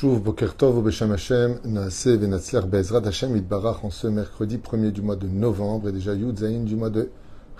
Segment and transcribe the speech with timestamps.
[0.00, 5.02] Shuv Boker Tov Beshem Hashem, Naase Venatzler Bezrat Hashem Itbarach en ce mercredi 1er du
[5.02, 7.10] mois de novembre et déjà Yud Zayin du mois de.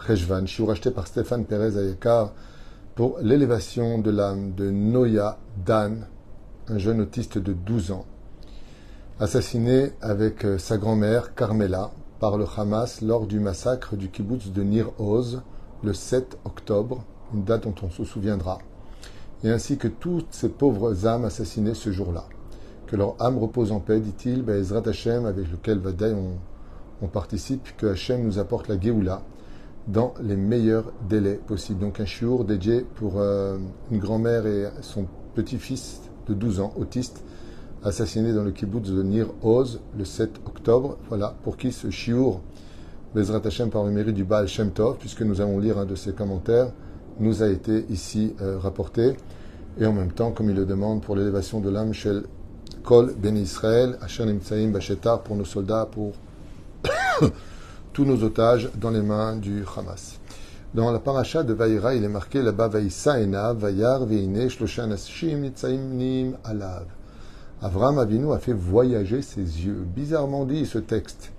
[0.08, 0.14] Je
[0.46, 2.32] suis racheté par Stéphane Pérez Ayekar
[2.94, 6.06] pour l'élévation de l'âme de Noya Dan,
[6.68, 8.06] un jeune autiste de 12 ans,
[9.18, 14.98] assassiné avec sa grand-mère Carmela par le Hamas lors du massacre du kibbutz de Nir
[14.98, 15.42] Oz
[15.82, 17.04] le 7 octobre,
[17.34, 18.60] une date dont on se souviendra
[19.44, 22.24] et ainsi que toutes ces pauvres âmes assassinées ce jour-là.
[22.86, 26.38] Que leur âme repose en paix, dit-il, Ezrat Hashem, avec lequel Vadaï on,
[27.02, 29.22] on, participe, que Hashem nous apporte la Géoula
[29.86, 31.80] dans les meilleurs délais possibles.
[31.80, 33.58] Donc un chiour dédié pour euh,
[33.90, 37.24] une grand-mère et son petit-fils de 12 ans, autiste,
[37.82, 40.98] assassiné dans le kibbutz de Nir Oz le 7 octobre.
[41.08, 42.40] Voilà, pour qui ce chiour,
[43.14, 45.94] Bezrat Hashem par le mérite du Baal Shem Tov, puisque nous allons lire un de
[45.94, 46.72] ses commentaires,
[47.20, 49.14] nous a été ici euh, rapporté.
[49.78, 52.24] Et en même temps, comme il le demande, pour l'élévation de l'âme Shel
[52.82, 56.12] Kol Ben Israël, Asher Nimtsaim Bachetar, pour nos soldats, pour
[57.92, 60.18] tous nos otages dans les mains du Hamas.
[60.72, 65.78] Dans la paracha de Vaïra, il est marqué là-bas Vaïsa Enav, Vayar Veine, Shloshan Nitsaim
[65.78, 66.86] Nim Alav.
[67.60, 69.84] Avram Avinu a fait voyager ses yeux.
[69.94, 71.32] Bizarrement dit ce texte.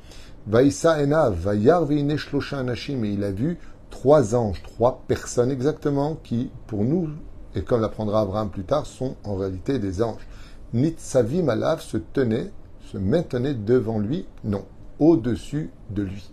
[0.48, 3.58] Vaïsa Enav, Vayar Veine, Shloshan et il a vu
[3.92, 7.10] trois anges, trois personnes exactement, qui, pour nous,
[7.56, 10.26] et comme l'apprendra Abraham plus tard, sont en réalité des anges.
[10.74, 12.52] Nitsavi Malav se tenait,
[12.92, 14.66] se maintenait devant lui, non,
[14.98, 16.32] au-dessus de lui.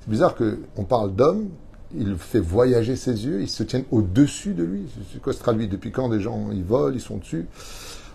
[0.00, 1.50] C'est bizarre qu'on parle d'homme,
[1.94, 4.86] il fait voyager ses yeux, ils se tiennent au-dessus de lui.
[5.12, 7.46] C'est quoi se traduit Depuis quand des gens ils volent, ils sont dessus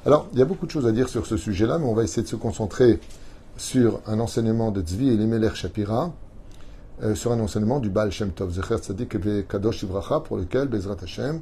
[0.06, 2.04] Alors, il y a beaucoup de choses à dire sur ce sujet-là, mais on va
[2.04, 3.00] essayer de se concentrer
[3.58, 6.14] sur un enseignement de Tzvi et Limeler Shapira,
[7.04, 10.98] euh, sur un enseignement du Baal Shem Tov, Zecher Tzadik Kadosh Ivracha, pour lequel, Bezrat
[11.04, 11.42] Hashem,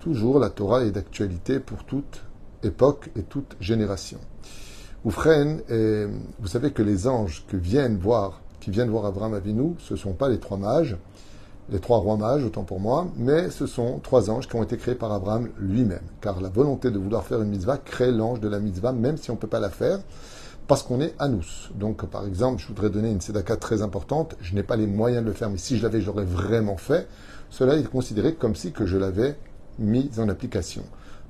[0.00, 2.22] toujours la Torah est d'actualité pour toute
[2.62, 4.18] époque et toute génération.
[5.04, 5.60] Oufren,
[6.40, 9.98] vous savez que les anges que viennent voir, qui viennent voir Abraham Avinu, ce ne
[9.98, 10.96] sont pas les trois mages,
[11.70, 14.76] les trois rois mages, autant pour moi, mais ce sont trois anges qui ont été
[14.76, 16.02] créés par Abraham lui-même.
[16.20, 19.30] Car la volonté de vouloir faire une mitzvah crée l'ange de la mitzvah, même si
[19.30, 19.98] on ne peut pas la faire,
[20.66, 21.44] parce qu'on est à nous.
[21.74, 25.22] Donc, par exemple, je voudrais donner une tzedaka très importante, je n'ai pas les moyens
[25.22, 27.08] de le faire, mais si je l'avais, je l'aurais vraiment fait.
[27.50, 29.38] Cela est considéré comme si je l'avais
[29.78, 30.82] mis en application.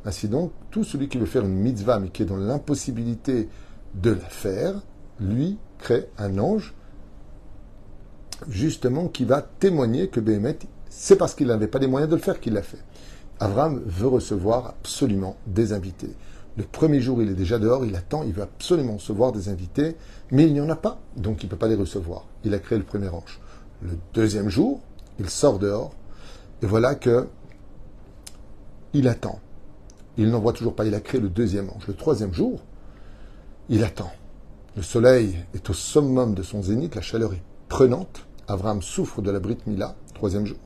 [0.04, 3.48] Ainsi donc, tout celui qui veut faire une mitzvah, mais qui est dans l'impossibilité
[3.94, 4.74] de la faire,
[5.20, 6.74] lui crée un ange,
[8.48, 10.58] justement, qui va témoigner que Béhémet,
[10.88, 12.82] c'est parce qu'il n'avait pas les moyens de le faire qu'il l'a fait.
[13.40, 16.14] Abraham veut recevoir absolument des invités.
[16.56, 19.96] Le premier jour, il est déjà dehors, il attend, il veut absolument recevoir des invités,
[20.30, 22.26] mais il n'y en a pas, donc il ne peut pas les recevoir.
[22.44, 23.40] Il a créé le premier ange.
[23.82, 24.80] Le deuxième jour,
[25.18, 25.92] il sort dehors,
[26.62, 27.28] et voilà que
[28.94, 29.38] il attend.
[30.16, 31.86] Il n'en voit toujours pas, il a créé le deuxième ange.
[31.86, 32.62] Le troisième jour,
[33.68, 34.10] il attend.
[34.76, 38.26] Le soleil est au summum de son zénith, la chaleur est prenante.
[38.48, 40.58] Abraham souffre de la Brit Mila, troisième jour.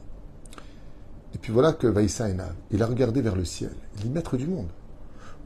[1.34, 2.28] Et puis voilà que Vaïssa
[2.70, 3.72] il a regardé vers le ciel.
[3.96, 4.68] Il dit Maître du monde,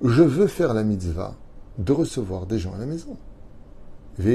[0.05, 1.35] je veux faire la mitzvah
[1.79, 3.17] de recevoir des gens à la maison.
[4.19, 4.29] Il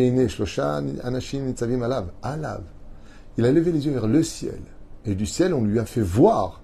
[3.46, 4.60] a levé les yeux vers le ciel.
[5.06, 6.62] Et du ciel, on lui a fait voir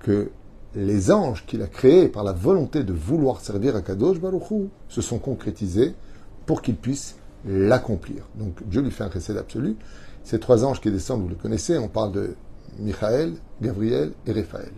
[0.00, 0.30] que
[0.74, 5.02] les anges qu'il a créés par la volonté de vouloir servir à Kadosh Baruchou se
[5.02, 5.94] sont concrétisés
[6.46, 8.24] pour qu'il puisse l'accomplir.
[8.36, 9.76] Donc Dieu lui fait un récit absolu.
[10.24, 12.34] Ces trois anges qui descendent, vous le connaissez, on parle de
[12.78, 14.72] Michael, Gabriel et Raphaël.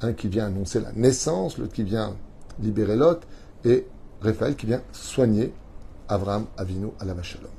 [0.00, 2.16] Un qui vient annoncer la naissance, l'autre qui vient
[2.60, 3.20] libérer Lot,
[3.64, 3.86] et
[4.20, 5.52] Raphaël qui vient soigner
[6.08, 7.50] Abraham Avinu à la Vachalom.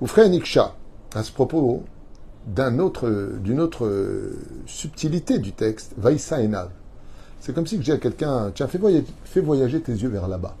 [0.00, 0.74] Ou frère Niksha,
[1.14, 1.84] à ce propos
[2.46, 4.32] d'une autre,
[4.66, 6.70] subtilité du texte, Vaïsa Enav.
[7.40, 10.56] C'est comme si je à quelqu'un, tiens, fais voyager, fais voyager tes yeux vers là-bas.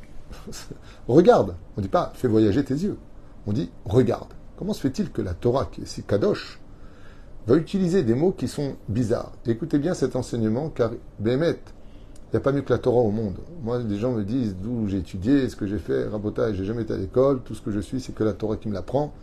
[1.08, 1.54] regarde.
[1.76, 2.96] On ne dit pas, fais voyager tes yeux.
[3.46, 4.32] On dit, regarde.
[4.56, 6.58] Comment se fait-il que la Torah, qui est si kadosh,
[7.46, 9.32] va utiliser des mots qui sont bizarres?
[9.46, 11.60] Écoutez bien cet enseignement, car Bémet,
[12.28, 13.36] il n'y a pas mieux que la Torah au monde.
[13.62, 16.82] Moi, des gens me disent d'où j'ai étudié, ce que j'ai fait, rabotage, j'ai jamais
[16.82, 19.14] été à l'école, tout ce que je suis, c'est que la Torah qui me l'apprend.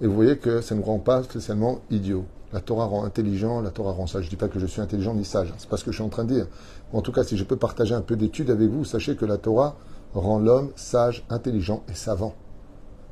[0.00, 2.24] Et vous voyez que ça ne me rend pas spécialement idiot.
[2.54, 4.22] La Torah rend intelligent, la Torah rend sage.
[4.22, 5.96] Je ne dis pas que je suis intelligent ni sage, c'est pas ce que je
[5.96, 6.46] suis en train de dire.
[6.94, 9.36] En tout cas, si je peux partager un peu d'études avec vous, sachez que la
[9.36, 9.76] Torah
[10.14, 12.34] rend l'homme sage, intelligent et savant.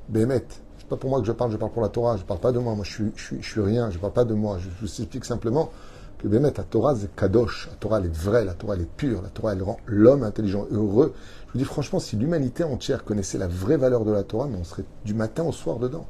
[0.08, 0.46] Bémet,
[0.78, 2.52] c'est pas pour moi que je parle, je parle pour la Torah, je parle pas
[2.52, 4.56] de moi, moi je suis, je suis, je suis rien, je parle pas de moi,
[4.58, 5.70] je vous explique simplement
[6.18, 8.96] que Bémet, la Torah c'est kadosh, la Torah elle est vraie, la Torah elle est
[8.96, 11.14] pure, la Torah elle rend l'homme intelligent, heureux.
[11.46, 14.58] Je vous dis franchement, si l'humanité entière connaissait la vraie valeur de la Torah, mais
[14.58, 16.06] on serait du matin au soir dedans.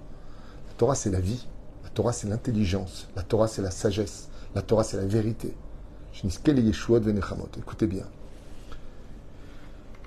[0.69, 1.47] La Torah c'est la vie.
[1.97, 3.08] La Torah, c'est l'intelligence.
[3.17, 4.29] La Torah, c'est la sagesse.
[4.55, 5.56] La Torah, c'est la vérité.
[6.12, 7.11] Je dis Yeshua de
[7.59, 8.05] Écoutez bien.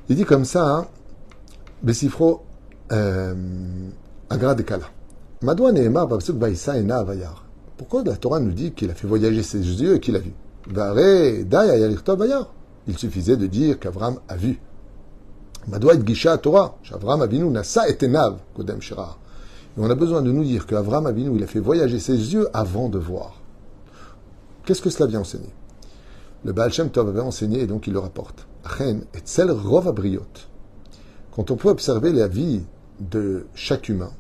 [0.08, 0.88] Il dit comme ça, hein,
[1.82, 2.44] Besifro
[2.92, 4.86] Agra Dekala.
[5.42, 7.49] Madoua Nehemar Babsuk Baïsa Ena Avayar.
[7.80, 10.34] Pourquoi la Torah nous dit qu'il a fait voyager ses yeux et qu'il a vu?
[12.88, 14.60] Il suffisait de dire qu'Avram a vu.
[16.42, 16.78] Torah.
[16.84, 17.98] Et
[18.54, 18.80] Kodem.
[18.82, 22.50] Et on a besoin de nous dire qu'Avram Avinu, il a fait voyager ses yeux
[22.52, 23.40] avant de voir.
[24.66, 25.54] Qu'est-ce que cela vient enseigner?
[26.44, 28.46] Le Baal Shem Tov avait enseigné et donc il le rapporte.
[31.32, 32.64] Quand on peut observer la vie
[33.00, 34.12] de chaque humain,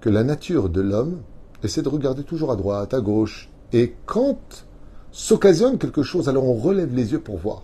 [0.00, 1.22] que la nature de l'homme
[1.62, 4.66] essaie de regarder toujours à droite, à gauche, et quand
[5.12, 7.62] s'occasionne quelque chose, alors on relève les yeux pour voir.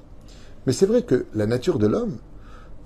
[0.66, 2.16] Mais c'est vrai que la nature de l'homme,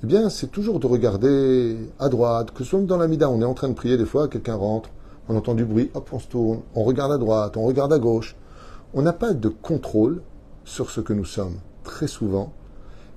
[0.02, 3.40] eh bien, c'est toujours de regarder à droite, que ce soit dans la mida, on
[3.40, 4.90] est en train de prier, des fois, quelqu'un rentre,
[5.28, 8.00] on entend du bruit, hop, on se tourne, on regarde à droite, on regarde à
[8.00, 8.34] gauche.
[8.92, 10.20] On n'a pas de contrôle
[10.64, 11.58] sur ce que nous sommes.
[11.84, 12.52] Très souvent,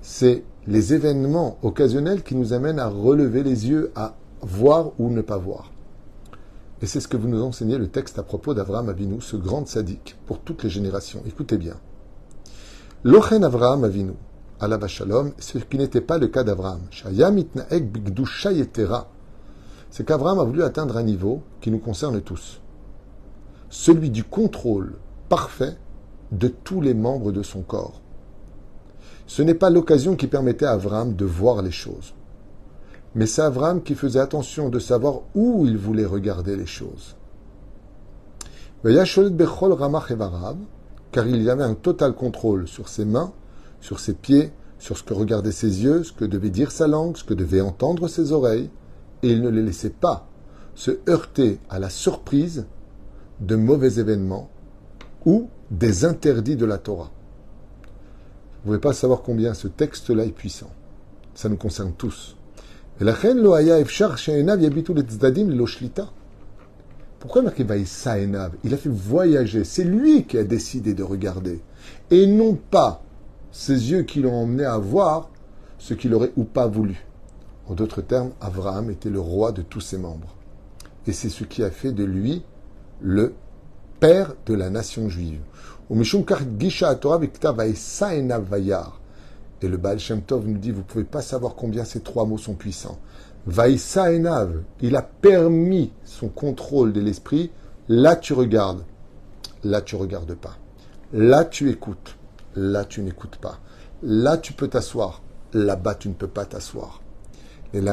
[0.02, 5.22] c'est les événements occasionnels qui nous amènent à relever les yeux, à voir ou ne
[5.22, 5.72] pas voir.
[6.82, 9.68] Et c'est ce que vous nous enseignez le texte à propos d'Avraham Avinu, ce grand
[9.68, 11.22] sadique pour toutes les générations.
[11.28, 11.76] Écoutez bien.
[13.04, 14.14] Lochen Avraham Avinu,
[14.62, 16.82] Allah Shalom, ce qui n'était pas le cas d'Avraham.
[19.92, 22.62] C'est qu'Avraham a voulu atteindre un niveau qui nous concerne tous.
[23.70, 24.96] Celui du contrôle
[25.28, 25.78] parfait
[26.32, 28.02] de tous les membres de son corps.
[29.30, 32.16] Ce n'est pas l'occasion qui permettait à Avram de voir les choses.
[33.14, 37.16] Mais c'est Avram qui faisait attention de savoir où il voulait regarder les choses.
[38.84, 38.92] Car
[41.28, 43.32] il y avait un total contrôle sur ses mains,
[43.82, 47.16] sur ses pieds, sur ce que regardaient ses yeux, ce que devait dire sa langue,
[47.16, 48.72] ce que devaient entendre ses oreilles,
[49.22, 50.28] et il ne les laissait pas
[50.74, 52.66] se heurter à la surprise
[53.42, 54.50] de mauvais événements
[55.24, 57.12] ou des interdits de la Torah.
[58.64, 60.72] Vous ne pouvez pas savoir combien ce texte-là est puissant.
[61.34, 62.36] Ça nous concerne tous.
[67.20, 67.66] Pourquoi marqué
[68.64, 69.64] Il a fait voyager.
[69.64, 71.62] C'est lui qui a décidé de regarder.
[72.12, 73.02] Et non pas
[73.52, 75.30] ses yeux qui l'ont emmené à voir
[75.78, 77.06] ce qu'il aurait ou pas voulu.
[77.68, 80.36] En d'autres termes, Abraham était le roi de tous ses membres.
[81.08, 82.44] Et c'est ce qui a fait de lui
[83.02, 83.34] le
[84.00, 85.40] père de la nation juive.
[85.92, 85.96] Et
[89.68, 92.38] le Baal Shem Tov nous dit, vous ne pouvez pas savoir combien ces trois mots
[92.38, 93.00] sont puissants.
[93.48, 97.50] Vaïsa Enav, il a permis son contrôle de l'esprit.
[97.88, 98.84] Là, tu regardes.
[99.64, 100.58] Là, tu regardes pas.
[101.12, 102.18] Là, tu écoutes.
[102.56, 103.58] Là, tu n'écoutes pas.
[104.04, 105.24] Là, tu peux t'asseoir.
[105.54, 107.02] Là-bas, tu ne peux pas t'asseoir.
[107.74, 107.90] Il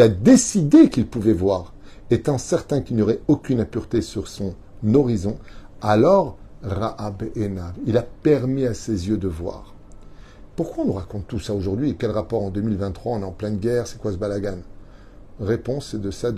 [0.00, 1.73] a décidé qu'il pouvait voir.
[2.14, 4.54] Étant certain qu'il n'y aurait aucune impureté sur son
[4.86, 5.36] horizon,
[5.82, 9.74] alors Ra'ab Enav, il a permis à ses yeux de voir.
[10.54, 13.32] Pourquoi on nous raconte tout ça aujourd'hui et quel rapport en 2023 On est en
[13.32, 14.58] pleine guerre, c'est quoi ce balagan?
[15.40, 16.28] Réponse, c'est de ça,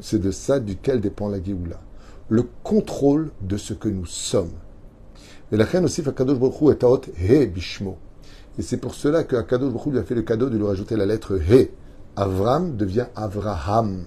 [0.30, 1.80] ça duquel dépend la Géoula.
[2.28, 4.52] Le contrôle de ce que nous sommes.
[5.50, 7.96] Et la reine aussi, Akadosh Baruch est He Bishmo.
[8.56, 10.94] Et c'est pour cela que Akadosh Baruch lui a fait le cadeau de lui rajouter
[10.94, 11.70] la lettre He.
[12.14, 14.04] Avram devient Avraham.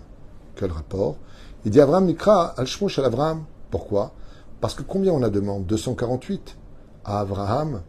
[0.61, 1.17] Quel rapport
[1.65, 3.45] Il dit Avram Nikra al al Avram.
[3.71, 4.13] Pourquoi?
[4.59, 6.55] Parce que combien on a demandé 248
[7.03, 7.81] à Avraham.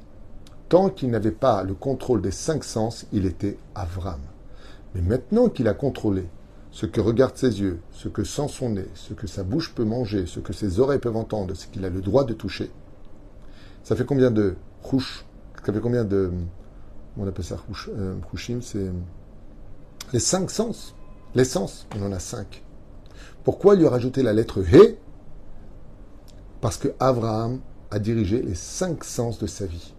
[0.70, 4.20] Tant qu'il n'avait pas le contrôle des cinq sens, il était Avram.
[4.94, 6.30] Mais maintenant qu'il a contrôlé
[6.70, 9.84] ce que regardent ses yeux, ce que sent son nez, ce que sa bouche peut
[9.84, 12.70] manger, ce que ses oreilles peuvent entendre, ce qu'il a le droit de toucher,
[13.84, 15.26] ça fait combien de rouches
[15.62, 16.30] Ça fait combien de.
[17.18, 18.14] On appelle ça euh,
[18.62, 18.90] c'est.
[20.14, 20.94] Les cinq sens.
[21.34, 22.62] Les sens, on en a cinq.
[23.42, 24.98] Pourquoi lui rajouter la lettre He?
[26.60, 27.60] Parce que Abraham
[27.90, 29.94] a dirigé les cinq sens de sa vie.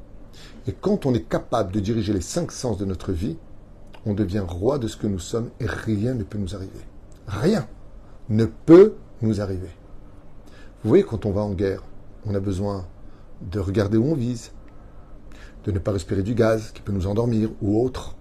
[0.67, 3.37] Et quand on est capable de diriger les cinq sens de notre vie,
[4.05, 6.81] on devient roi de ce que nous sommes et rien ne peut nous arriver.
[7.27, 7.67] Rien
[8.29, 9.71] ne peut nous arriver.
[10.83, 11.83] Vous voyez, quand on va en guerre,
[12.27, 12.85] on a besoin
[13.41, 14.51] de regarder où on vise,
[15.65, 18.15] de ne pas respirer du gaz qui peut nous endormir ou autre,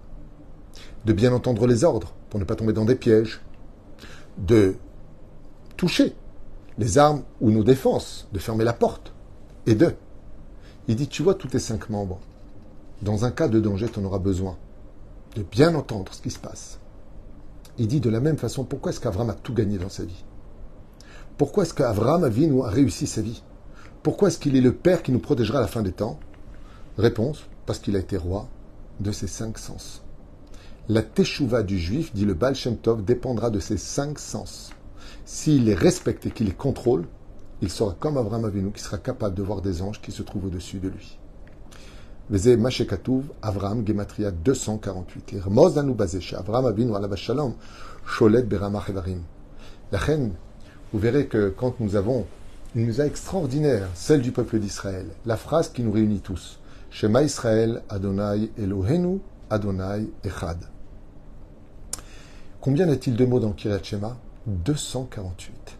[1.05, 3.41] de bien entendre les ordres pour ne pas tomber dans des pièges,
[4.39, 4.73] de
[5.77, 6.15] toucher
[6.79, 9.13] les armes ou nos défenses, de fermer la porte,
[9.67, 9.93] et de.
[10.87, 12.19] Il dit, tu vois tous tes cinq membres.
[13.03, 14.57] Dans un cas de danger, tu en auras besoin
[15.35, 16.79] de bien entendre ce qui se passe.
[17.77, 20.25] Il dit de la même façon, pourquoi est-ce qu'Avram a tout gagné dans sa vie?
[21.37, 23.43] Pourquoi est-ce qu'Avram a réussi sa vie?
[24.01, 26.19] Pourquoi est-ce qu'il est le Père qui nous protégera à la fin des temps?
[26.97, 28.47] Réponse, parce qu'il a été roi
[29.01, 30.02] de ses cinq sens.
[30.89, 32.75] La teshuva du juif, dit le Baal Shem
[33.05, 34.71] dépendra de ses cinq sens.
[35.23, 37.05] S'il les respecte et qu'il les contrôle,
[37.61, 40.47] il sera comme Abraham Avinu qui sera capable de voir des anges qui se trouvent
[40.47, 41.17] au-dessus de lui.
[42.29, 45.35] Veze Mashekatouv, Avraham, Gematria 248.
[45.45, 46.91] Rmoz anu bazesha, Avraham Avinu.
[46.91, 47.07] La
[50.91, 52.25] vous verrez que quand nous avons
[52.75, 56.59] une musique extraordinaire, celle du peuple d'Israël, la phrase qui nous réunit tous,
[56.91, 60.72] Shema Israël, Adonai Elohenu, Adonai Echad.
[62.63, 64.15] Combien a-t-il de mots dans Kiryat Shema
[64.47, 65.77] 248.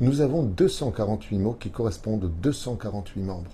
[0.00, 3.50] Nous avons 248 mots qui correspondent aux 248 membres.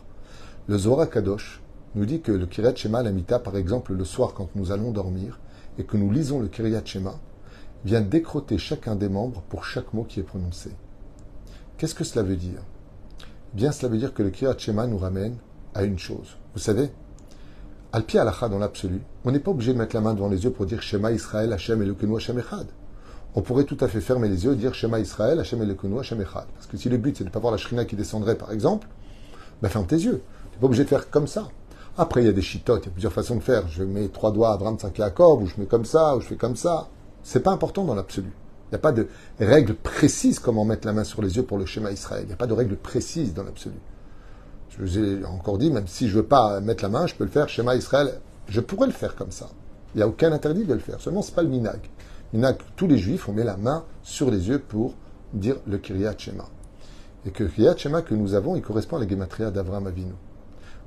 [0.69, 1.61] Le Zohar Kadosh
[1.97, 5.41] nous dit que le Kiryat Shema, l'Amita, par exemple, le soir quand nous allons dormir
[5.79, 7.19] et que nous lisons le Kiryat Shema,
[7.85, 10.71] vient décroter chacun des membres pour chaque mot qui est prononcé.
[11.77, 12.63] Qu'est-ce que cela veut dire?
[13.53, 15.39] Bien, cela veut dire que le Kiryat Shema nous ramène
[15.75, 16.37] à une chose.
[16.55, 16.93] Vous savez,
[17.95, 20.51] Al-Pi Alacha dans l'absolu, on n'est pas obligé de mettre la main devant les yeux
[20.51, 22.67] pour dire Shema Israël, Hashem Elokeinu, Hashem Echad.
[23.37, 26.21] On pourrait tout à fait fermer les yeux et dire Shema Israël, Hashem Elokeinu, Hashem
[26.21, 26.47] Echad.
[26.55, 28.51] Parce que si le but c'est de ne pas voir la Shrina qui descendrait par
[28.51, 28.89] exemple,
[29.63, 30.23] ben ferme tes yeux.
[30.51, 31.47] Tu n'es pas obligé de faire comme ça.
[31.97, 33.69] Après, il y a des chitotes, il y a plusieurs façons de faire.
[33.69, 36.27] Je mets trois doigts à Abraham, cinq Jacob, ou je mets comme ça, ou je
[36.27, 36.89] fais comme ça.
[37.23, 38.33] C'est pas important dans l'absolu.
[38.67, 39.07] Il n'y a pas de
[39.39, 42.25] règle précise comment mettre la main sur les yeux pour le schéma Israël.
[42.25, 43.77] Il n'y a pas de règle précise dans l'absolu.
[44.79, 47.25] Je vous ai encore dit, même si je veux pas mettre la main, je peux
[47.25, 48.21] le faire schéma Israël.
[48.49, 49.49] Je pourrais le faire comme ça.
[49.95, 51.01] Il n'y a aucun interdit de le faire.
[51.01, 51.81] Seulement, c'est pas le minag.
[52.33, 54.95] Minag, tous les juifs, on met la main sur les yeux pour
[55.33, 56.47] dire le Kiryat Shema.
[57.25, 60.13] Et que le Kiryat Shema que nous avons, il correspond à la Gematria d'Avraham Avinu.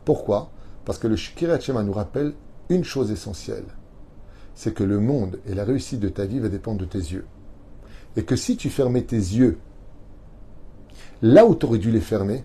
[0.03, 0.50] Pourquoi?
[0.84, 2.34] Parce que le Kiryat Shema nous rappelle
[2.70, 3.65] une chose essentielle.
[4.53, 7.25] C'est que le monde et la réussite de ta vie va dépendre de tes yeux.
[8.17, 9.58] Et que si tu fermais tes yeux
[11.22, 12.44] là où tu aurais dû les fermer,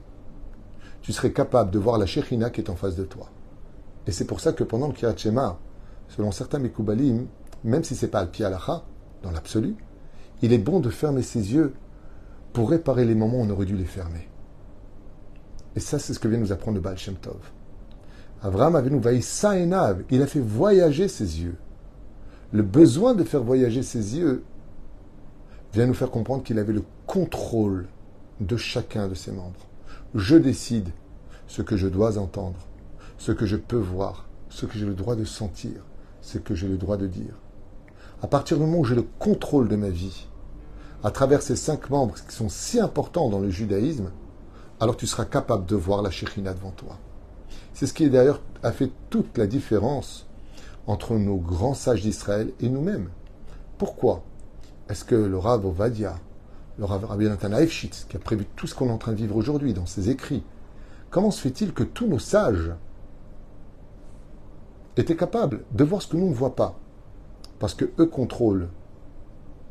[1.03, 3.29] tu serais capable de voir la Shekhinah qui est en face de toi.
[4.07, 5.59] Et c'est pour ça que pendant le Kirat Shema,
[6.09, 7.27] selon certains Mekoubalim,
[7.65, 8.49] même si c'est pas pied
[9.23, 9.77] dans l'absolu,
[10.43, 11.75] il est bon de fermer ses yeux
[12.53, 14.29] pour réparer les moments où on aurait dû les fermer.
[15.75, 17.53] Et ça, c'est ce que vient nous apprendre le Baal Shem Tov.
[18.43, 21.57] Abraham avait nous Saenav, il a fait voyager ses yeux.
[22.53, 24.45] Le besoin de faire voyager ses yeux
[25.73, 27.87] vient nous faire comprendre qu'il avait le contrôle
[28.41, 29.67] de chacun de ses membres.
[30.15, 30.91] Je décide
[31.47, 32.59] ce que je dois entendre,
[33.17, 35.87] ce que je peux voir, ce que j'ai le droit de sentir,
[36.21, 37.35] ce que j'ai le droit de dire.
[38.21, 40.27] À partir du moment où j'ai le contrôle de ma vie,
[41.03, 44.11] à travers ces cinq membres qui sont si importants dans le judaïsme,
[44.81, 46.99] alors tu seras capable de voir la Shekhina devant toi.
[47.73, 50.27] C'est ce qui d'ailleurs a fait toute la différence
[50.87, 53.09] entre nos grands sages d'Israël et nous-mêmes.
[53.79, 54.23] Pourquoi
[54.91, 56.17] Est-ce que le Rav Ovadia,
[56.79, 59.75] le Rabbi Nathan qui a prévu tout ce qu'on est en train de vivre aujourd'hui
[59.75, 60.43] dans ses écrits,
[61.11, 62.73] comment se fait-il que tous nos sages
[64.97, 66.79] étaient capables de voir ce que nous ne voyons pas?
[67.59, 68.69] Parce que eux contrôlent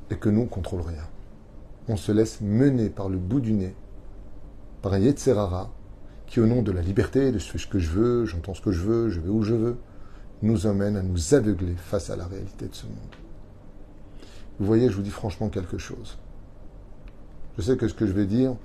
[0.09, 1.07] et que nous ne contrôlons rien.
[1.87, 3.75] On se laisse mener par le bout du nez,
[4.81, 5.71] par un Yetzerara,
[6.27, 8.81] qui au nom de la liberté, de ce que je veux, j'entends ce que je
[8.81, 9.77] veux, je vais où je veux,
[10.41, 12.95] nous emmène à nous aveugler face à la réalité de ce monde.
[14.59, 16.17] Vous voyez, je vous dis franchement quelque chose.
[17.57, 18.55] Je sais que ce que je vais dire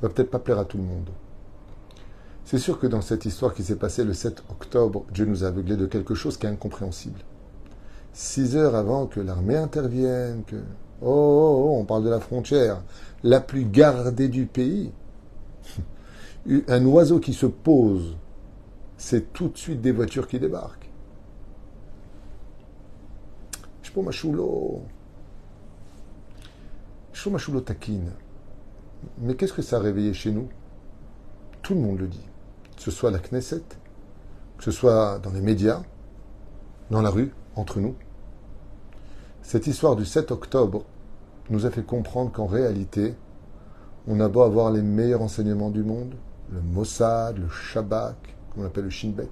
[0.00, 1.08] va peut-être pas plaire à tout le monde.
[2.44, 5.48] C'est sûr que dans cette histoire qui s'est passée le 7 octobre, Dieu nous a
[5.48, 7.20] aveuglés de quelque chose qui est incompréhensible.
[8.12, 10.56] Six heures avant que l'armée intervienne, que...
[11.00, 12.82] Oh, oh, oh, on parle de la frontière,
[13.22, 14.92] la plus gardée du pays.
[16.68, 18.16] Un oiseau qui se pose,
[18.96, 20.90] c'est tout de suite des voitures qui débarquent.
[23.82, 24.82] Je ma choulo.
[27.12, 28.10] Je ma choulo taquine.
[29.18, 30.48] Mais qu'est-ce que ça a réveillé chez nous?
[31.62, 32.26] Tout le monde le dit.
[32.76, 33.62] Que ce soit la Knesset,
[34.58, 35.82] que ce soit dans les médias,
[36.90, 37.94] dans la rue, entre nous.
[39.42, 40.84] Cette histoire du 7 octobre
[41.50, 43.14] nous a fait comprendre qu'en réalité,
[44.08, 46.14] on a beau avoir les meilleurs enseignements du monde,
[46.50, 49.28] le Mossad, le Shabak, qu'on appelle le Shin Bet.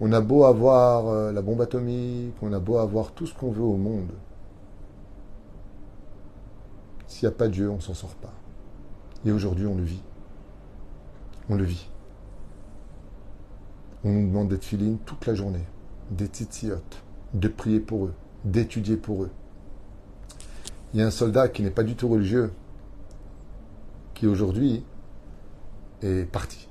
[0.00, 3.50] On a beau avoir euh, la bombe atomique, on a beau avoir tout ce qu'on
[3.50, 4.10] veut au monde.
[7.10, 8.32] S'il n'y a pas Dieu, on ne s'en sort pas.
[9.26, 10.00] Et aujourd'hui, on le vit.
[11.48, 11.88] On le vit.
[14.04, 15.66] On nous demande d'être filine toute la journée,
[16.12, 17.02] d'être titiotes,
[17.34, 18.14] de prier pour eux,
[18.44, 19.30] d'étudier pour eux.
[20.94, 22.52] Il y a un soldat qui n'est pas du tout religieux,
[24.14, 24.84] qui aujourd'hui
[26.02, 26.68] est parti.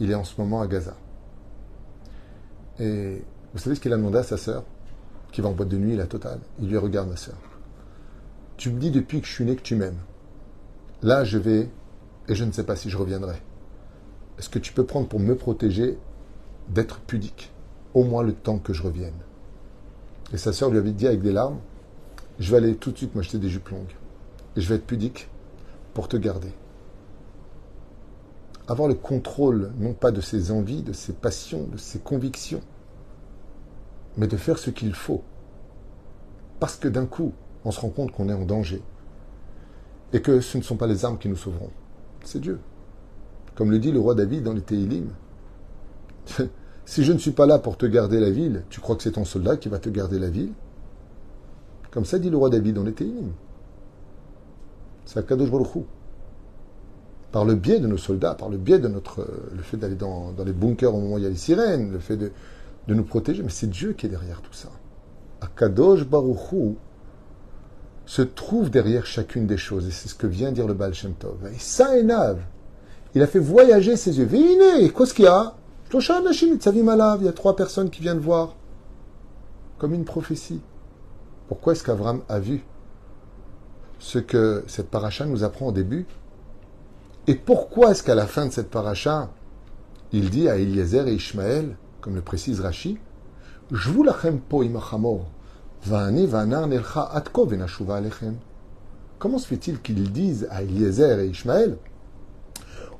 [0.00, 0.96] Il est en ce moment à Gaza.
[2.80, 4.64] Et vous savez ce qu'il a demandé à sa sœur,
[5.30, 7.36] qui va en boîte de nuit, la totale Il lui regarde ma sœur.
[8.62, 9.98] Tu me dis depuis que je suis né que tu m'aimes.
[11.02, 11.68] Là, je vais,
[12.28, 13.42] et je ne sais pas si je reviendrai.
[14.38, 15.98] Est-ce que tu peux prendre pour me protéger
[16.68, 17.50] d'être pudique,
[17.92, 19.18] au moins le temps que je revienne
[20.32, 21.58] Et sa sœur lui avait dit avec des larmes,
[22.38, 23.96] je vais aller tout de suite m'acheter des jupes longues.
[24.54, 25.28] Et je vais être pudique
[25.92, 26.52] pour te garder.
[28.68, 32.62] avoir le contrôle, non pas de ses envies, de ses passions, de ses convictions,
[34.16, 35.24] mais de faire ce qu'il faut.
[36.60, 37.32] Parce que d'un coup,
[37.64, 38.82] on se rend compte qu'on est en danger.
[40.12, 41.70] Et que ce ne sont pas les armes qui nous sauveront,
[42.24, 42.60] c'est Dieu.
[43.54, 45.08] Comme le dit le roi David dans les Téhilim.
[46.84, 49.12] si je ne suis pas là pour te garder la ville, tu crois que c'est
[49.12, 50.52] ton soldat qui va te garder la ville?
[51.90, 53.32] Comme ça dit le roi David dans les Téhilim.
[55.04, 55.84] C'est un cadeau Baruch
[57.32, 60.32] Par le biais de nos soldats, par le biais de notre, le fait d'aller dans,
[60.44, 62.32] les bunkers au moment où il y a les sirènes, le fait de,
[62.88, 64.68] de nous protéger, mais c'est Dieu qui est derrière tout ça.
[65.40, 66.76] Akadosh Baruchou
[68.12, 71.14] se trouve derrière chacune des choses, et c'est ce que vient dire le Baal Shem
[71.14, 71.38] Tov.
[71.46, 74.26] Et ça il a fait voyager ses yeux.
[74.26, 75.54] Venez, qu'est-ce qu'il y a?
[75.94, 78.54] Il y a trois personnes qui viennent voir.
[79.78, 80.60] Comme une prophétie.
[81.48, 82.62] Pourquoi est-ce qu'Avram a vu
[83.98, 86.04] ce que cette paracha nous apprend au début?
[87.26, 89.30] Et pourquoi est-ce qu'à la fin de cette paracha,
[90.12, 92.98] il dit à Eliezer et Ishmaël, comme le précise Rashi,
[99.18, 101.76] Comment se fait-il qu'ils disent à Eliezer et Ishmaël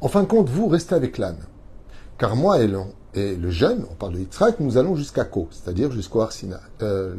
[0.00, 1.38] En fin de compte, vous restez avec l'âne.
[2.18, 6.22] Car moi et le, jeune, on parle de Yitzhak, nous allons jusqu'à Ko, c'est-à-dire jusqu'au
[6.22, 7.14] Arsina, euh,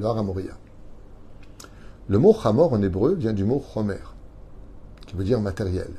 [2.10, 3.96] le mot Hamor en hébreu vient du mot Homer,
[5.08, 5.92] qui veut dire matériel.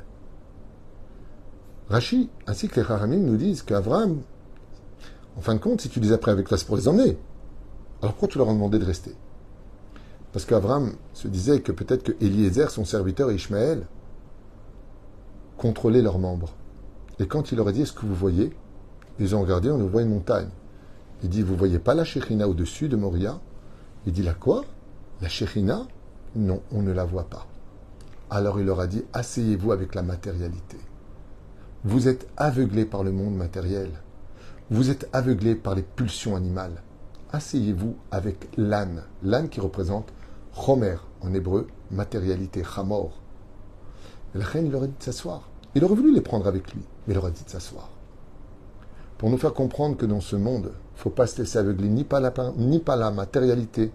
[1.89, 4.21] Rashi, ainsi que les Haramim, nous disent qu'Avram,
[5.37, 7.17] en fin de compte, si tu les as pris avec toi, pour les emmener.
[8.01, 9.15] Alors pourquoi tu leur as demandé de rester?
[10.35, 13.87] Parce qu'Avram se disait que peut-être que Eliezer, son serviteur, et Ishmaël,
[15.55, 16.51] contrôlaient leurs membres.
[17.19, 18.51] Et quand il leur a dit, est-ce que vous voyez?
[19.17, 20.49] Ils ont regardé, on voit une montagne.
[21.23, 23.39] Il dit, vous voyez pas la Shekhinah au-dessus de Moria?
[24.05, 24.65] Il dit, la quoi?
[25.21, 25.87] La Shekhinah?
[26.35, 27.47] Non, on ne la voit pas.
[28.29, 30.75] Alors il leur a dit, asseyez-vous avec la matérialité.
[31.85, 33.89] Vous êtes aveuglés par le monde matériel.
[34.69, 36.83] Vous êtes aveuglé par les pulsions animales.
[37.31, 40.11] Asseyez-vous avec l'âne, l'âne qui représente
[40.55, 43.11] Homer en hébreu, matérialité, Hamor.
[44.33, 45.49] Et la reine, il aurait dit de s'asseoir.
[45.75, 47.89] Il aurait voulu les prendre avec lui, mais il leur a dit de s'asseoir.
[49.17, 51.89] Pour nous faire comprendre que dans ce monde, il ne faut pas se laisser aveugler
[51.89, 53.91] ni par la, ni par la matérialité,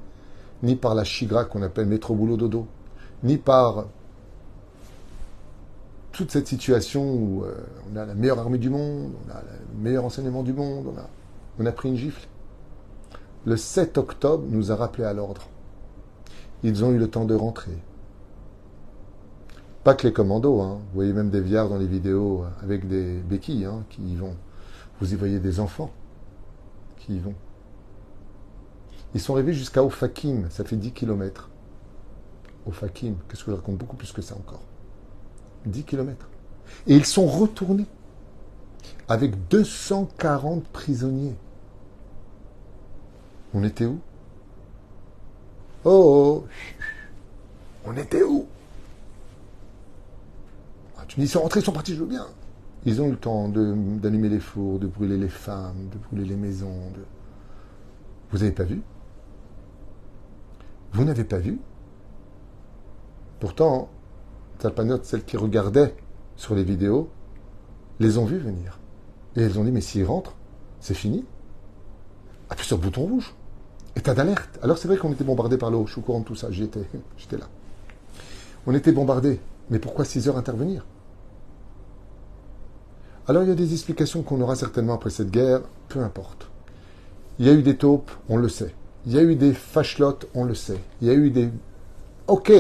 [0.62, 2.66] ni par la chigra qu'on appelle métro boulot dodo,
[3.23, 3.87] ni par
[6.12, 7.55] toute cette situation où euh,
[7.90, 10.99] on a la meilleure armée du monde, on a le meilleur enseignement du monde, on
[10.99, 11.09] a,
[11.59, 12.27] on a pris une gifle.
[13.46, 15.42] Le 7 octobre nous a rappelé à l'ordre.
[16.62, 17.77] Ils ont eu le temps de rentrer.
[19.85, 20.79] Pas que les commandos, hein.
[20.79, 24.37] vous voyez même des viards dans les vidéos avec des béquilles hein, qui y vont.
[25.01, 25.90] Vous y voyez des enfants
[26.99, 27.35] qui y vont.
[29.14, 31.49] Ils sont arrivés jusqu'à Ofakim, ça fait 10 km.
[32.66, 34.62] Ofakim, qu'est-ce que je raconte Beaucoup plus que ça encore.
[35.64, 36.29] 10 kilomètres.
[36.87, 37.87] Et ils sont retournés
[39.09, 41.37] avec 240 prisonniers.
[43.55, 43.99] On était où?
[45.85, 46.47] Oh, oh
[47.87, 48.47] On était où?
[50.99, 52.27] Ah, Tu me dis, ils sont rentrés, ils sont partis, je veux bien.
[52.85, 56.37] Ils ont eu le temps d'allumer les fours, de brûler les femmes, de brûler les
[56.37, 56.93] maisons.
[58.31, 58.83] Vous n'avez pas vu?
[60.93, 61.59] Vous n'avez pas vu?
[63.38, 63.90] Pourtant,
[64.59, 65.95] Talpanot, celles qui regardaient
[66.37, 67.11] sur les vidéos,
[67.99, 68.79] les ont vus venir.
[69.37, 70.35] Et elles ont dit, mais s'ils rentrent,
[70.81, 71.25] c'est fini.
[72.49, 73.35] Appuie sur le bouton rouge.
[74.01, 74.59] État d'alerte.
[74.63, 75.85] Alors c'est vrai qu'on était bombardé par l'eau.
[75.87, 76.51] Je suis au courant de tout ça.
[76.51, 76.81] J'étais,
[77.33, 77.49] là.
[78.67, 79.41] On était bombardé.
[79.71, 80.85] Mais pourquoi 6 heures intervenir?
[83.29, 85.61] Alors il y a des explications qu'on aura certainement après cette guerre.
[85.89, 86.49] Peu importe.
[87.39, 88.75] Il y a eu des taupes, on le sait.
[89.07, 90.81] Il y a eu des fachlottes, on le sait.
[91.01, 91.51] Il y a eu des...
[92.27, 92.53] Ok,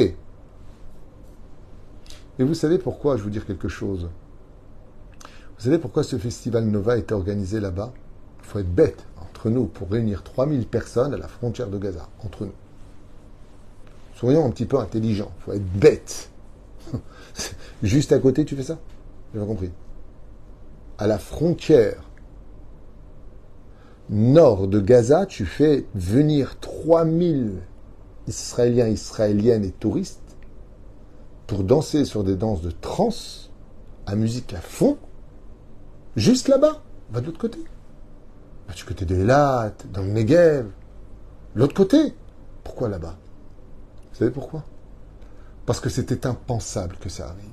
[2.40, 4.08] et vous savez pourquoi, je vous dire quelque chose?
[5.58, 7.92] Vous savez pourquoi ce festival Nova est organisé là-bas?
[8.38, 9.04] Il faut être bête
[9.48, 12.52] nous pour réunir 3000 personnes à la frontière de Gaza, entre nous.
[14.14, 16.30] Soyons un petit peu intelligents, il faut être bête.
[17.82, 18.78] Juste à côté, tu fais ça?
[19.32, 19.70] J'ai pas compris.
[20.98, 22.10] À la frontière
[24.10, 27.60] nord de Gaza, tu fais venir 3000
[28.26, 30.20] Israéliens, Israéliennes et touristes
[31.46, 33.50] pour danser sur des danses de trance,
[34.06, 34.98] à musique à fond,
[36.16, 37.58] juste là-bas, va de l'autre côté.
[38.74, 40.66] Du côté de Elat, dans le Negev,
[41.54, 42.14] l'autre côté.
[42.64, 43.16] Pourquoi là-bas?
[44.12, 44.64] Vous savez pourquoi?
[45.66, 47.44] Parce que c'était impensable que ça arrive.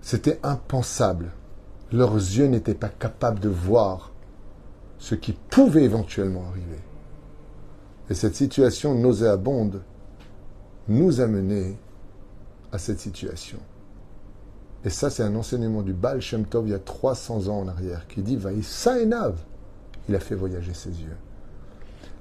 [0.00, 1.32] C'était impensable.
[1.92, 4.12] Leurs yeux n'étaient pas capables de voir
[4.98, 6.80] ce qui pouvait éventuellement arriver.
[8.10, 9.82] Et cette situation nauséabonde
[10.88, 11.78] nous amener
[12.72, 13.58] à cette situation.
[14.84, 17.68] Et ça, c'est un enseignement du Baal Shem Tov il y a 300 ans en
[17.68, 19.34] arrière, qui dit Vaïssa Enav.
[20.08, 21.16] Il a fait voyager ses yeux.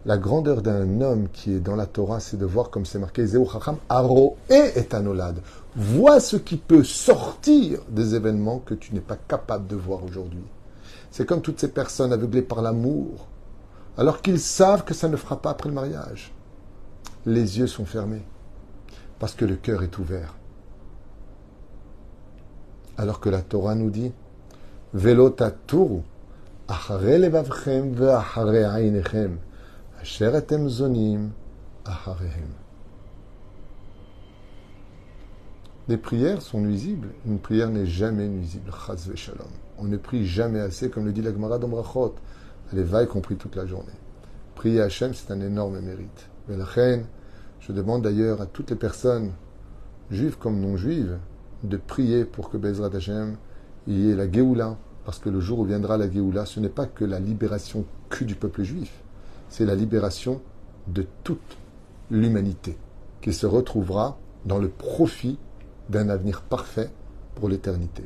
[0.05, 3.25] La grandeur d'un homme qui est dans la Torah, c'est de voir comme c'est marqué
[3.25, 5.41] Zeu Chacham Aro et Anolad.
[5.75, 10.45] Vois ce qui peut sortir des événements que tu n'es pas capable de voir aujourd'hui.
[11.11, 13.27] C'est comme toutes ces personnes aveuglées par l'amour,
[13.97, 16.33] alors qu'ils savent que ça ne fera pas après le mariage.
[17.25, 18.23] Les yeux sont fermés,
[19.19, 20.35] parce que le cœur est ouvert.
[22.97, 24.11] Alors que la Torah nous dit
[24.93, 26.01] Velotaturu,
[26.67, 29.37] achare levavchem aynechem,
[30.01, 30.31] asher
[30.67, 31.29] zonim
[31.85, 32.49] acharehem.
[35.87, 37.09] Les prières sont nuisibles.
[37.25, 38.71] Une prière n'est jamais nuisible.
[39.15, 39.47] Shalom.
[39.77, 42.15] On ne prie jamais assez, comme le dit la Gemara d'Omrachot.
[42.71, 43.93] Elle est vaille compris toute la journée.
[44.55, 46.29] Prier Hachem, c'est un énorme mérite.
[46.49, 47.05] Mais la reine,
[47.61, 49.31] je demande d'ailleurs à toutes les personnes,
[50.11, 51.17] juives comme non juives,
[51.63, 53.35] de prier pour que Bezrat Hashem
[53.87, 54.77] y ait la Géoula.
[55.05, 58.25] Parce que le jour où viendra la Géoula, ce n'est pas que la libération que
[58.25, 58.91] du peuple juif,
[59.49, 60.41] c'est la libération
[60.87, 61.57] de toute
[62.11, 62.77] l'humanité
[63.21, 65.37] qui se retrouvera dans le profit
[65.89, 66.89] d'un avenir parfait
[67.35, 68.03] pour l'éternité.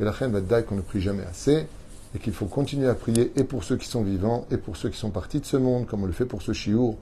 [0.00, 1.66] Et la reine va qu'on ne prie jamais assez
[2.14, 4.88] et qu'il faut continuer à prier et pour ceux qui sont vivants et pour ceux
[4.88, 6.96] qui sont partis de ce monde, comme on le fait pour ce chiour,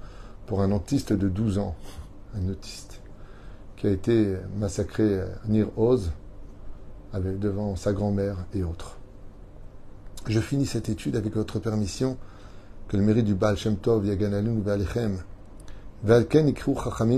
[0.47, 1.77] pour un autiste de 12 ans,
[2.35, 3.01] un autiste,
[3.79, 6.11] qui a été massacré à Nir Oz,
[7.13, 8.97] avec, devant sa grand-mère et autres.
[10.27, 12.17] Je finis cette étude avec votre permission,
[12.89, 14.61] que le mérite du Baal Shem Tov, Yaganalun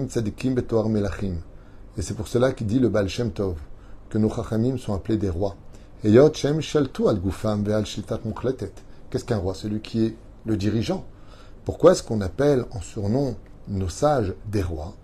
[0.07, 1.37] tzadikim betoar melachim.
[1.97, 3.57] Et c'est pour cela qu'il dit le Baal Shem Tov,
[4.11, 5.57] que nos chachamim sont appelés des rois.
[6.03, 6.65] Qu'est-ce
[9.25, 9.55] qu'un roi?
[9.55, 11.07] Celui qui est le dirigeant.
[11.65, 13.37] Pourquoi est-ce qu'on appelle en surnom
[13.69, 14.95] nos sages des rois?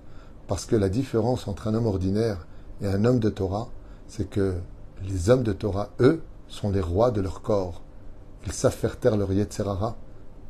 [0.48, 2.46] Parce que la différence entre un homme ordinaire
[2.80, 3.68] et un homme de Torah,
[4.06, 4.54] c'est que
[5.04, 7.82] les hommes de Torah, eux, sont les rois de leur corps.
[8.46, 9.96] Ils savent faire taire leur Yetzerara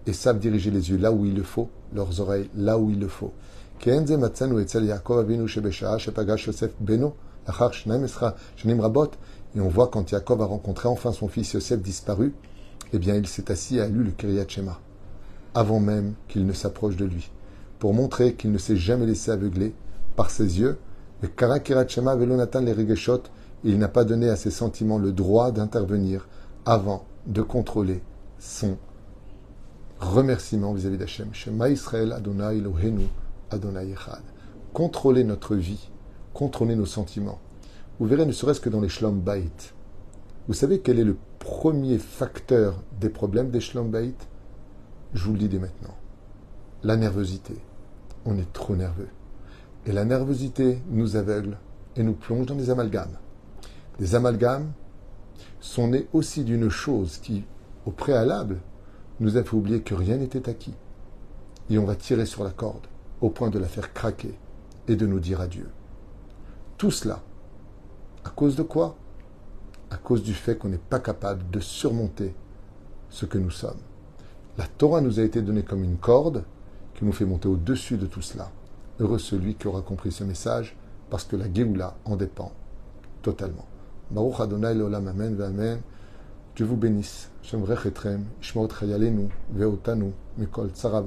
[0.06, 3.00] et savent diriger les yeux là où il le faut, leurs oreilles là où il
[3.00, 3.32] le faut.
[3.84, 3.90] Et
[9.60, 12.34] on voit quand Yaakov a rencontré enfin son fils Yosef disparu,
[12.92, 14.78] eh bien il s'est assis et a lu le Kiryat Shema,
[15.54, 17.30] avant même qu'il ne s'approche de lui,
[17.78, 19.74] pour montrer qu'il ne s'est jamais laissé aveugler
[20.16, 20.78] par ses yeux.
[21.22, 23.22] Regeshot,
[23.64, 26.28] il n'a pas donné à ses sentiments le droit d'intervenir
[26.64, 28.02] avant de contrôler
[28.38, 28.76] son
[30.00, 31.28] remerciement vis-à-vis d'Hachem.
[31.32, 33.06] Shema Israël Adonai Elohenu
[33.50, 34.22] Adonai Echad.
[34.72, 35.90] Contrôler notre vie,
[36.34, 37.38] contrôler nos sentiments
[37.98, 39.22] vous verrez ne serait-ce que dans les Shlom.
[40.48, 43.90] Vous savez quel est le premier facteur des problèmes des Shlom
[45.14, 45.96] Je vous le dis dès maintenant.
[46.82, 47.54] La nervosité.
[48.26, 49.08] On est trop nerveux.
[49.86, 51.58] Et la nervosité nous aveugle
[51.94, 53.16] et nous plonge dans des amalgames.
[54.00, 54.72] Des amalgames
[55.60, 57.44] sont nés aussi d'une chose qui,
[57.86, 58.58] au préalable,
[59.20, 60.74] nous a fait oublier que rien n'était acquis.
[61.70, 62.88] Et on va tirer sur la corde
[63.20, 64.34] au point de la faire craquer
[64.88, 65.68] et de nous dire adieu.
[66.78, 67.22] Tout cela,
[68.24, 68.96] à cause de quoi?
[69.90, 72.34] À cause du fait qu'on n'est pas capable de surmonter
[73.08, 73.78] ce que nous sommes.
[74.58, 76.44] La Torah nous a été donnée comme une corde
[76.94, 78.50] qui nous fait monter au-dessus de tout cela.
[78.98, 80.76] Heureux celui qui aura compris ce message,
[81.10, 82.52] parce que la Géoula en dépend
[83.22, 83.66] totalement.
[84.10, 85.80] Baruch Adonai Leolam Amen Amen.
[86.54, 87.30] Dieu vous bénisse.
[87.42, 91.04] Chayalenu, veotanu, mikol tzara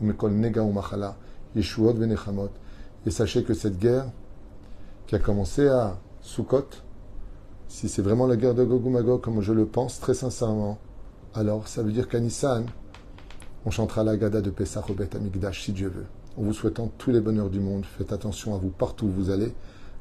[0.00, 1.16] nega ou machala,
[1.54, 1.94] yeshuot.
[3.06, 4.06] Et sachez que cette guerre
[5.06, 6.66] qui a commencé à Sukkot,
[7.68, 10.78] si c'est vraiment la guerre de Gog Magog, comme je le pense très sincèrement,
[11.34, 12.66] alors ça veut dire qu'à Nissan,
[13.64, 16.06] on chantera la Gada de Pesach au Amigdash, si Dieu veut.
[16.36, 19.30] En vous souhaitant tous les bonheurs du monde, faites attention à vous partout où vous
[19.30, 19.54] allez,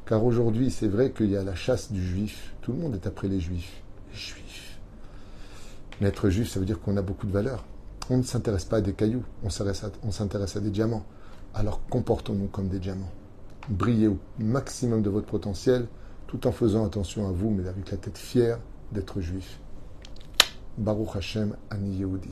[0.06, 2.54] car aujourd'hui, c'est vrai qu'il y a la chasse du juif.
[2.62, 3.82] Tout le monde est après les juifs.
[4.12, 4.80] Les juifs.
[6.02, 7.64] Mais être juif, ça veut dire qu'on a beaucoup de valeur.
[8.10, 11.06] On ne s'intéresse pas à des cailloux, on s'intéresse à des diamants.
[11.54, 13.12] Alors comportons-nous comme des diamants.
[13.70, 15.88] Brillez au maximum de votre potentiel
[16.28, 18.60] tout en faisant attention à vous, mais avec la tête fière
[18.92, 19.60] d'être juif.
[20.78, 22.30] Baruch Hashem Ani Yehudi.